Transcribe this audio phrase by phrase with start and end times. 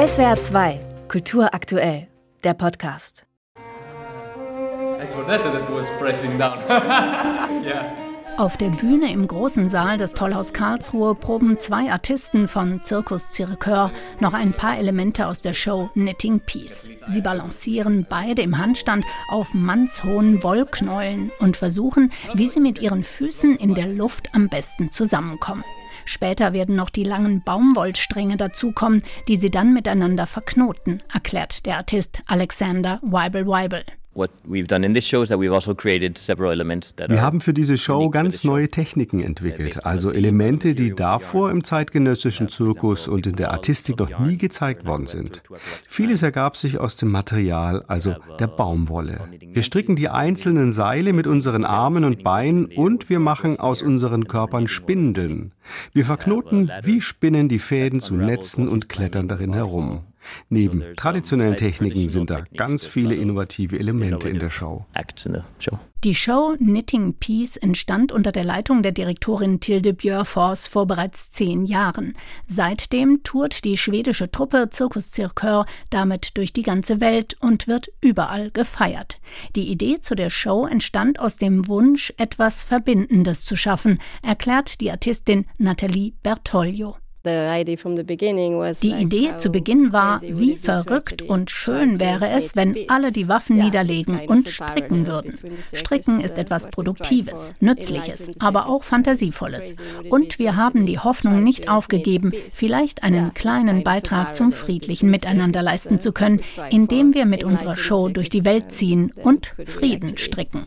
[0.00, 2.08] SWR 2, Kultur aktuell,
[2.42, 3.26] der Podcast.
[7.62, 7.92] Yeah.
[8.38, 13.92] Auf der Bühne im großen Saal des Tollhaus Karlsruhe proben zwei Artisten von Circus Circeur
[14.20, 16.88] noch ein paar Elemente aus der Show Knitting Peace.
[17.06, 23.54] Sie balancieren beide im Handstand auf mannshohen Wollknäulen und versuchen, wie sie mit ihren Füßen
[23.56, 25.64] in der Luft am besten zusammenkommen.
[26.10, 32.22] Später werden noch die langen Baumwollstränge dazukommen, die sie dann miteinander verknoten, erklärt der Artist
[32.26, 33.84] Alexander Weibel Weibel.
[33.84, 33.99] Also
[37.08, 42.48] Wir haben für diese Show ganz neue Techniken entwickelt, also Elemente, die davor im zeitgenössischen
[42.48, 45.44] Zirkus und in der Artistik noch nie gezeigt worden sind.
[45.88, 49.20] Vieles ergab sich aus dem Material, also der Baumwolle.
[49.40, 54.26] Wir stricken die einzelnen Seile mit unseren Armen und Beinen und wir machen aus unseren
[54.26, 55.52] Körpern Spindeln.
[55.92, 60.02] Wir verknoten wie Spinnen die Fäden zu Netzen und klettern darin herum.
[60.48, 64.86] Neben traditionellen Techniken sind da ganz viele innovative Elemente in der Show.
[66.02, 71.66] Die Show Knitting Peace entstand unter der Leitung der Direktorin Tilde Björfors vor bereits zehn
[71.66, 72.16] Jahren.
[72.46, 78.50] Seitdem tourt die schwedische Truppe Circus Circeur damit durch die ganze Welt und wird überall
[78.50, 79.20] gefeiert.
[79.56, 84.90] Die Idee zu der Show entstand aus dem Wunsch, etwas Verbindendes zu schaffen, erklärt die
[84.90, 86.96] Artistin Nathalie Bertoglio.
[87.22, 93.56] Die Idee zu Beginn war, wie verrückt und schön wäre es, wenn alle die Waffen
[93.56, 95.34] niederlegen und stricken würden.
[95.74, 99.74] Stricken ist etwas Produktives, Nützliches, aber auch Fantasievolles.
[100.08, 106.00] Und wir haben die Hoffnung nicht aufgegeben, vielleicht einen kleinen Beitrag zum friedlichen Miteinander leisten
[106.00, 106.40] zu können,
[106.70, 110.64] indem wir mit unserer Show durch die Welt ziehen und Frieden stricken.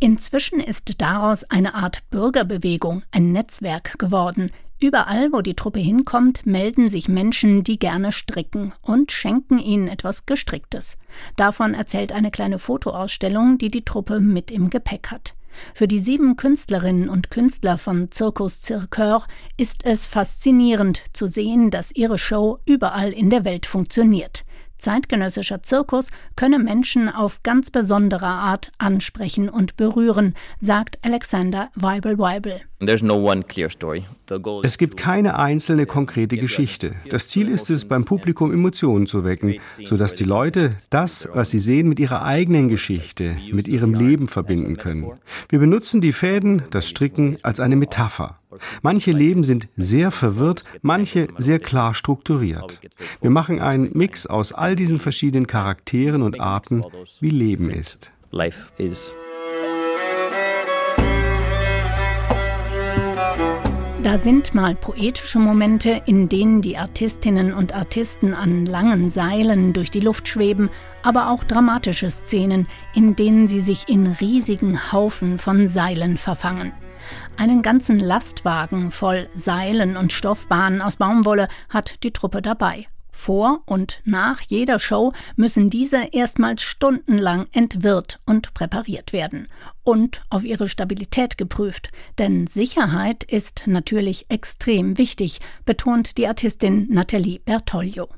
[0.00, 6.88] Inzwischen ist daraus eine Art Bürgerbewegung, ein Netzwerk geworden, Überall, wo die Truppe hinkommt, melden
[6.88, 10.98] sich Menschen, die gerne stricken und schenken ihnen etwas Gestricktes.
[11.36, 15.34] Davon erzählt eine kleine Fotoausstellung, die die Truppe mit im Gepäck hat.
[15.72, 19.24] Für die sieben Künstlerinnen und Künstler von Circus Circeur
[19.56, 24.44] ist es faszinierend zu sehen, dass ihre Show überall in der Welt funktioniert.
[24.78, 32.60] Zeitgenössischer Zirkus könne Menschen auf ganz besondere Art ansprechen und berühren, sagt Alexander Weibel-Weibel.
[34.62, 36.92] Es gibt keine einzelne konkrete Geschichte.
[37.08, 41.58] Das Ziel ist es, beim Publikum Emotionen zu wecken, sodass die Leute das, was sie
[41.58, 45.12] sehen, mit ihrer eigenen Geschichte, mit ihrem Leben verbinden können.
[45.48, 48.38] Wir benutzen die Fäden, das Stricken als eine Metapher.
[48.82, 52.80] Manche Leben sind sehr verwirrt, manche sehr klar strukturiert.
[53.20, 56.84] Wir machen einen Mix aus all diesen verschiedenen Charakteren und Arten,
[57.20, 58.12] wie Leben ist.
[64.04, 69.90] Da sind mal poetische Momente, in denen die Artistinnen und Artisten an langen Seilen durch
[69.90, 70.68] die Luft schweben,
[71.02, 76.72] aber auch dramatische Szenen, in denen sie sich in riesigen Haufen von Seilen verfangen.
[77.36, 82.86] Einen ganzen Lastwagen voll Seilen und Stoffbahnen aus Baumwolle hat die Truppe dabei.
[83.14, 89.46] Vor und nach jeder Show müssen diese erstmals stundenlang entwirrt und präpariert werden
[89.84, 91.90] und auf ihre Stabilität geprüft.
[92.18, 98.08] Denn Sicherheit ist natürlich extrem wichtig, betont die Artistin Nathalie Bertoglio.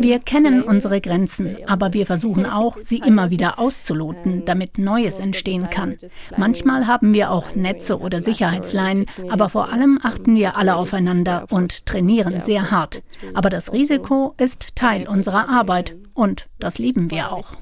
[0.00, 5.70] Wir kennen unsere Grenzen, aber wir versuchen auch, sie immer wieder auszuloten, damit Neues entstehen
[5.70, 5.96] kann.
[6.36, 11.86] Manchmal haben wir auch Netze oder Sicherheitsleinen, aber vor allem achten wir alle aufeinander und
[11.86, 13.02] trainieren sehr hart.
[13.34, 17.54] Aber das Risiko ist Teil unserer Arbeit und das lieben wir auch.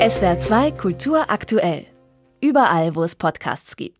[0.00, 1.84] SWR 2 Kultur aktuell.
[2.40, 3.96] Überall, wo es Podcasts gibt.